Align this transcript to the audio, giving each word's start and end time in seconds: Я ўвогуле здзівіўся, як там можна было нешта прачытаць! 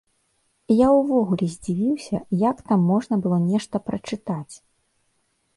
Я 0.75 0.87
ўвогуле 0.99 1.49
здзівіўся, 1.57 2.17
як 2.49 2.65
там 2.71 2.79
можна 2.95 3.15
было 3.27 3.37
нешта 3.49 3.75
прачытаць! 3.91 4.55